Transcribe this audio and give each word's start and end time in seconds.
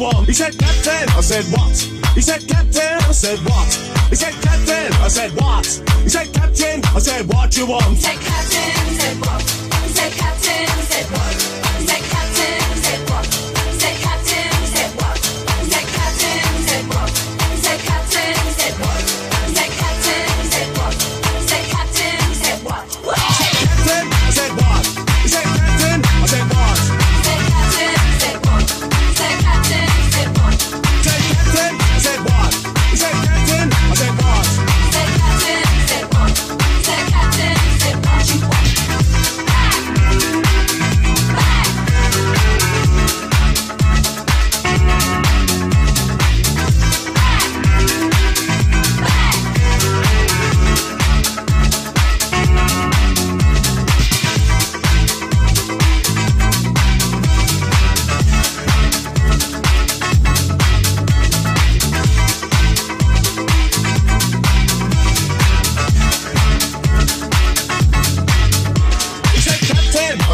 He 0.00 0.32
said, 0.32 0.56
Captain. 0.58 1.10
I 1.10 1.20
said, 1.20 1.44
What? 1.52 1.76
He 2.14 2.22
said, 2.22 2.48
Captain. 2.48 2.59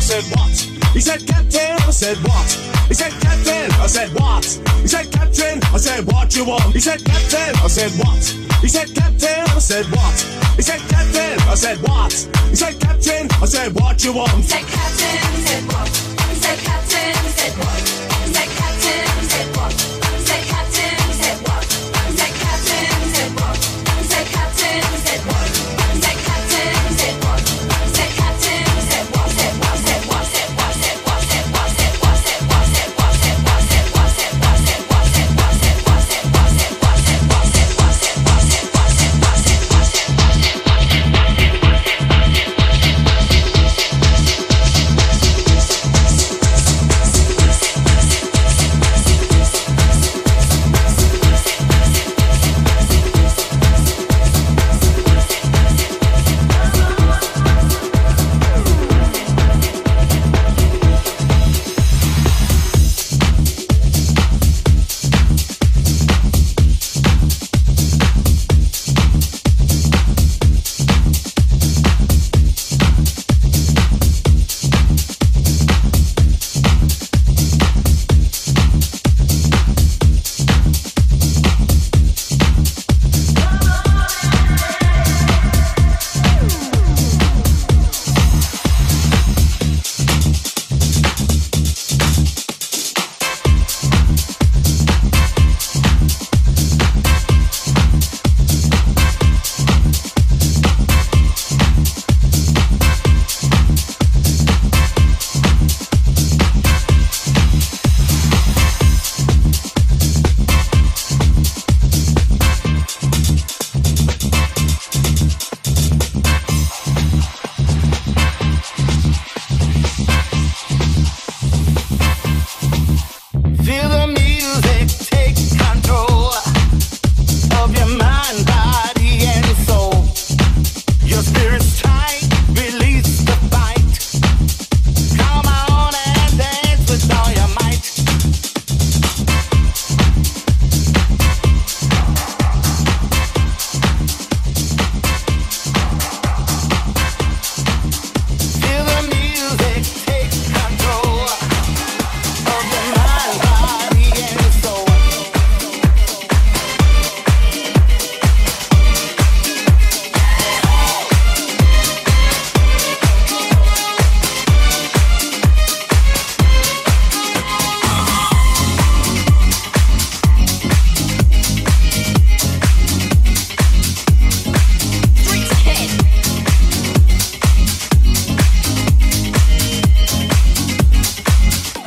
said, 0.06 0.38
what? 0.38 0.54
He 0.94 1.00
said, 1.00 1.26
Captain, 1.26 1.76
I 1.82 1.90
said, 1.90 2.16
what? 2.18 2.46
He 2.86 2.94
said, 2.94 3.10
Captain, 3.20 3.72
I 3.82 3.86
said, 3.88 4.08
what? 4.14 4.44
He 4.80 4.86
said, 4.86 5.10
Captain, 5.10 5.58
I 5.74 5.78
said, 5.78 6.06
what 6.06 6.36
you 6.36 6.44
want? 6.44 6.72
He 6.72 6.78
said, 6.78 7.04
Captain, 7.04 7.52
I 7.58 7.66
said, 7.66 7.90
what? 7.98 8.22
He 8.62 8.68
said, 8.68 8.94
Captain, 8.94 9.42
I 9.50 9.58
said, 9.58 9.86
what? 9.86 10.16
He 10.54 10.62
said, 10.62 10.80
Captain, 10.88 11.40
I 11.50 11.54
said, 11.56 11.78
what? 11.82 12.12
He 12.50 12.54
said, 12.54 12.78
Captain, 12.78 13.28
I 13.42 13.46
said, 13.46 13.74
what 13.74 14.04
you 14.04 14.12
want? 14.12 14.30
He 14.30 14.42
said, 14.42 14.66
Captain, 14.66 15.16
he 15.34 15.42
said, 15.42 15.64
what? 15.74 15.88
He 15.88 16.34
said, 16.36 16.58
Captain. 16.60 16.95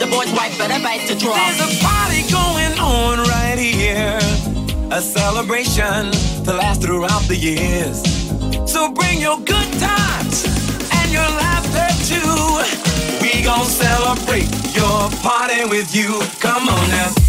boy's 0.10 0.32
wipe 0.34 0.58
but 0.58 0.72
I 0.72 0.82
bite 0.82 1.08
the 1.08 1.16
drop. 1.16 1.36
There's 1.36 1.62
a 1.62 1.72
party 1.84 2.22
going 2.32 2.74
on 2.80 3.20
right 3.30 3.58
here, 3.58 4.20
a 4.92 5.02
celebration 5.02 6.12
to 6.46 6.54
last 6.54 6.82
throughout 6.82 7.24
the 7.28 7.36
years. 7.36 8.02
So 8.72 8.92
bring 8.92 9.22
your 9.22 9.38
good 9.40 9.70
times 9.80 10.46
and 10.92 11.12
your 11.12 11.30
laughter 11.44 11.90
too. 12.10 12.36
We 13.22 13.44
gon' 13.44 13.66
celebrate 13.66 14.50
your 14.76 15.10
party 15.22 15.66
with 15.66 15.96
you. 15.96 16.20
Come 16.40 16.68
on 16.68 16.90
now. 16.90 17.29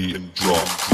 and 0.00 0.34
drop. 0.34 0.89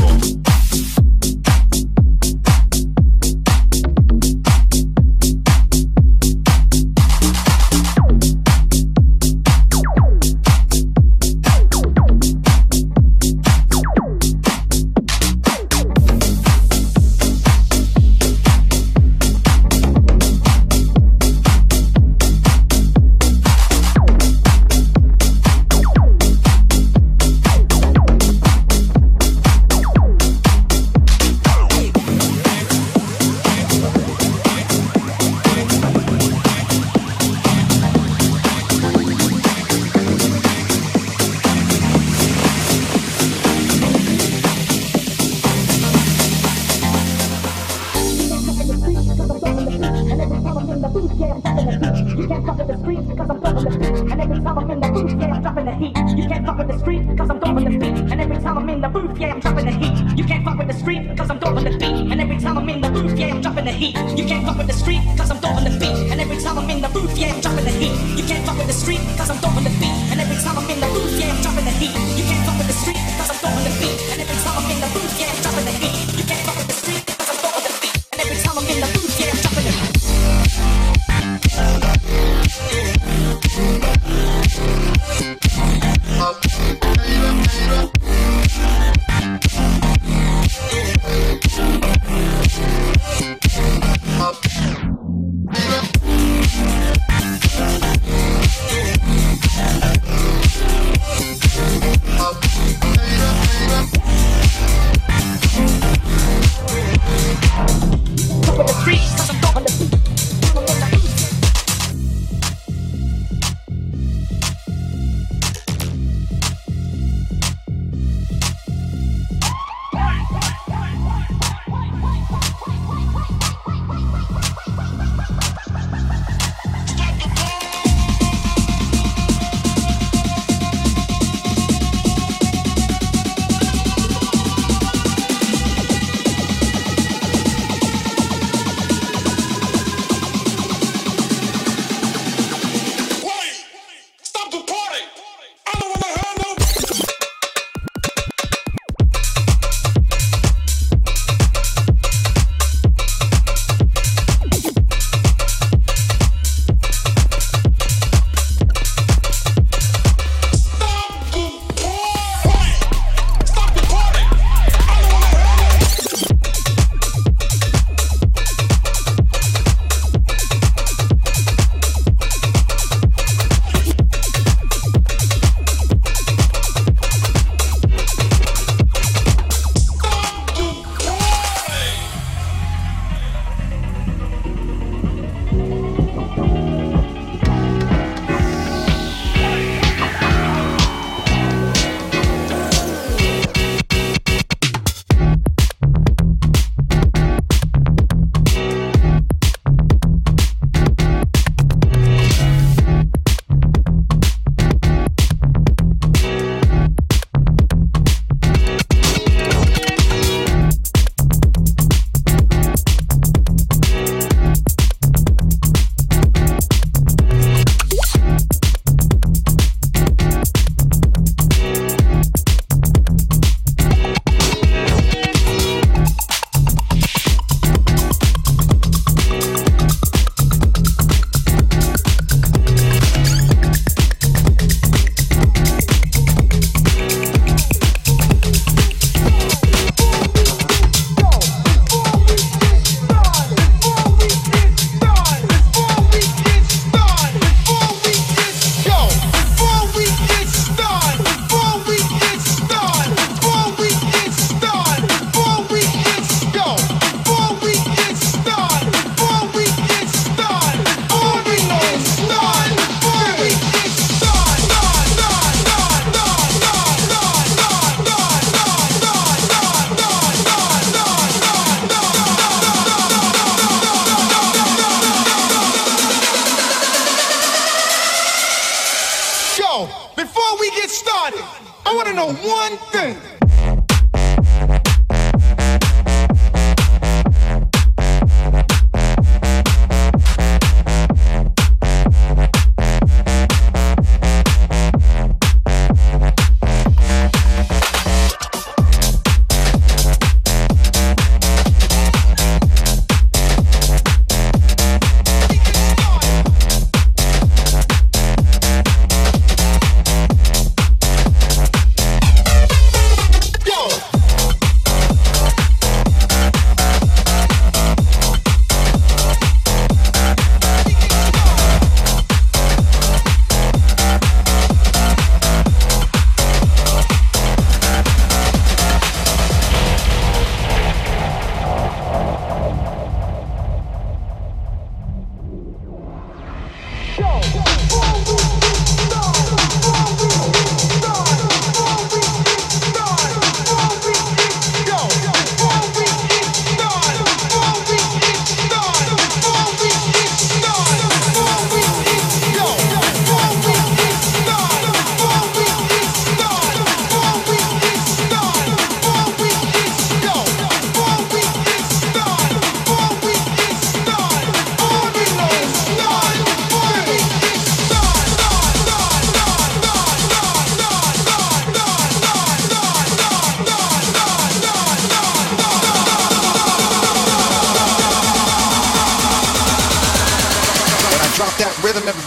Know 282.16 282.32
one 282.32 282.78
thing. 282.92 283.35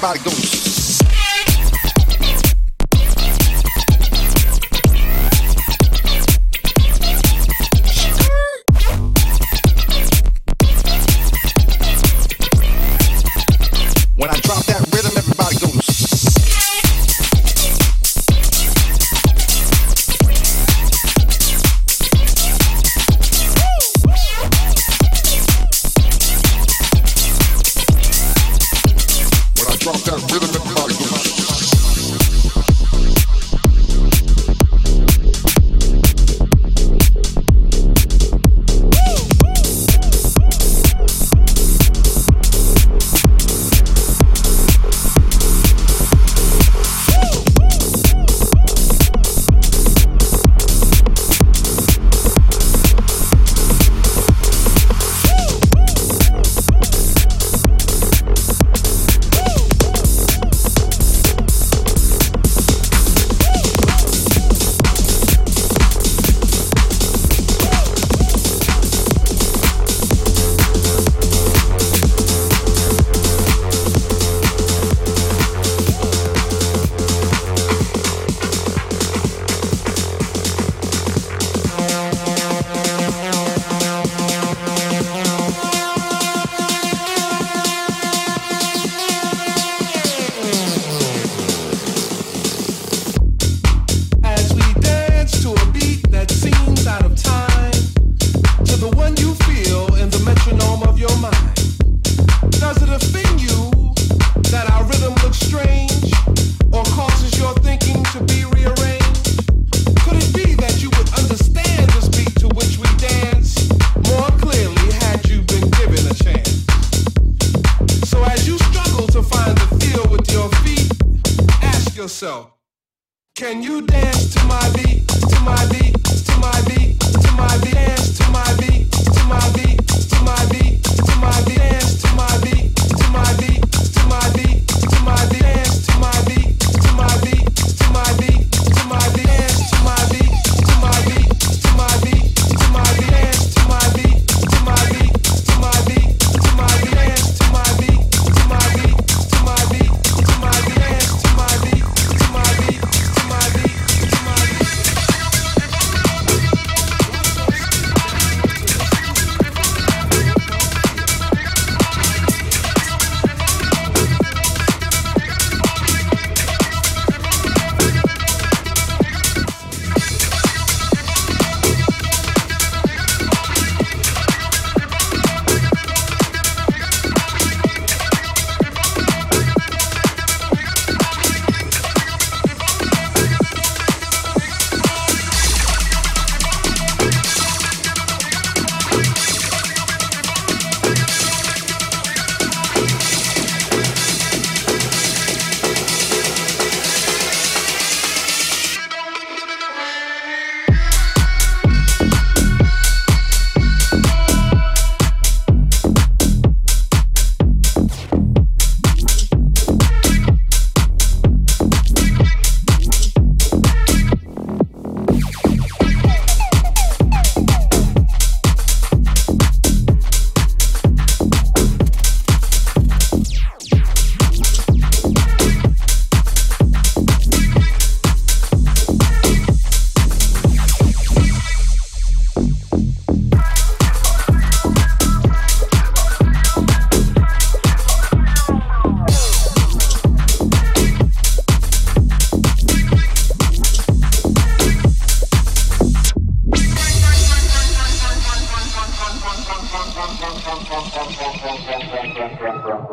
everybody 0.02 0.24
goes. 0.24 0.59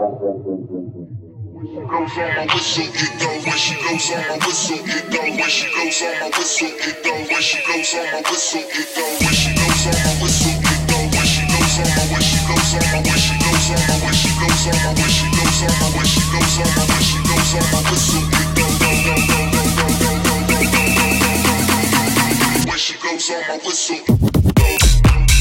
When 0.07 1.67
she 1.67 1.83
goes 1.83 2.15
on 2.15 2.31
my 2.39 2.47
whistle, 2.55 2.87
it 2.87 3.11
go. 3.19 3.27
When 3.43 3.59
she 3.59 3.75
goes 3.83 4.07
on 4.15 4.23
my 4.29 4.39
whistle, 4.47 4.79
it 4.87 5.11
go. 5.11 5.19
When 5.19 5.51
she 5.51 5.67
goes 5.75 6.03
on 6.03 6.15
my 6.21 6.31
whistle, 6.39 6.71
it 6.71 7.03
go. 7.03 7.11
When 7.27 7.43
she 7.43 7.59
goes 7.67 7.91
on 7.95 8.07
my 8.15 8.23
whistle, 8.31 8.63
it 8.63 8.87
go. 8.95 9.03
When 9.03 9.35
she 9.35 9.51
goes 9.59 9.83
on 9.91 9.99
my 10.07 10.15
whistle, 10.23 10.55
it 10.63 10.87
go. 10.87 10.99
When 11.11 11.27
she 11.27 11.43
goes 11.51 11.75
on 11.75 11.91
my 11.91 12.07
whistle, 12.15 12.23
she 12.23 12.39
goes 12.47 12.71
on 12.71 12.79
my 12.87 12.95
when 13.03 13.19
she 13.19 13.35
goes 13.35 13.67
on 13.67 13.83
my 13.83 13.99
when 14.07 14.15
she 14.15 14.31
goes 14.39 14.67
on 14.71 14.79
my 14.79 14.95
when 14.95 15.11
she 15.11 15.27
goes 15.35 15.59
on 15.59 15.75
my 15.75 15.91
when 15.91 16.07
she 16.07 16.23
goes 16.31 16.55
on 16.55 16.71
my 16.71 16.87
when 16.87 17.03
she 17.03 17.19
goes 17.27 17.51
on 17.59 17.67
my 17.75 17.83
whistle, 17.91 18.23
it 18.31 18.47
go 18.55 18.67
go 18.79 18.91
go 19.03 19.19
go 19.27 19.43
go 19.51 19.67
go 19.75 19.91
go 19.91 20.15
go 20.23 20.55
go 20.63 20.87
go 20.87 21.35
go. 21.35 22.71
When 22.71 22.79
she 22.79 22.95
goes 23.03 23.27
on 23.35 23.43
my 23.51 23.59
whistle, 23.59 23.99
go 24.07 24.15
go 24.15 24.71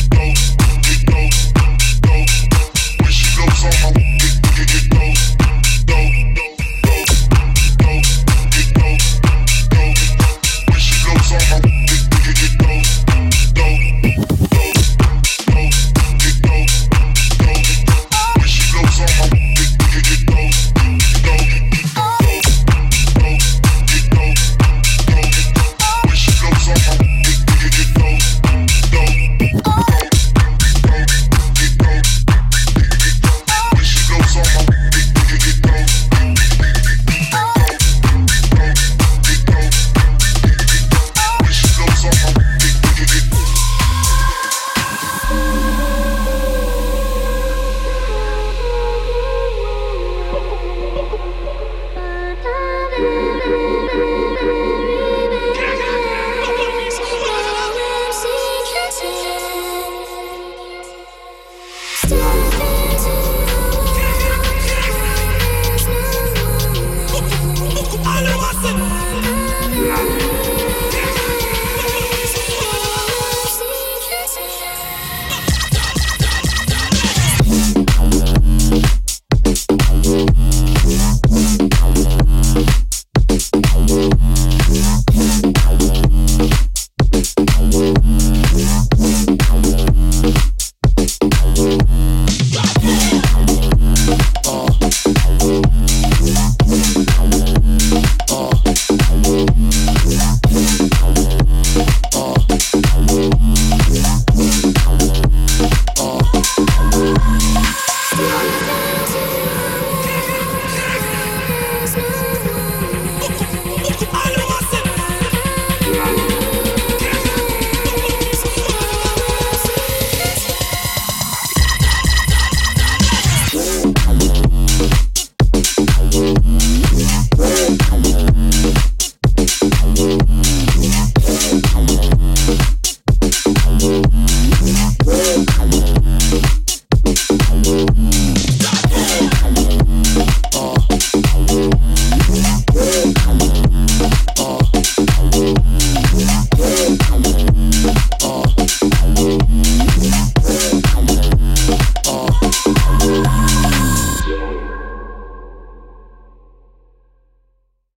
go 0.09 0.25
go 1.05 1.21
go. 2.01 2.17
When 3.03 3.11
she 3.13 3.27
goes 3.37 3.61
on 3.65 3.93
my 3.93 4.14